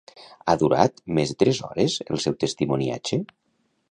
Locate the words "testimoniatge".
2.47-3.23